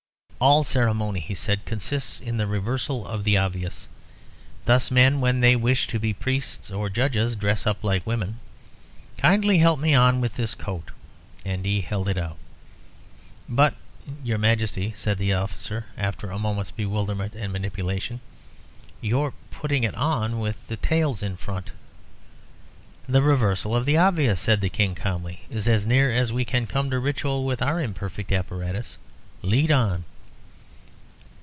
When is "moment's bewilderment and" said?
16.39-17.53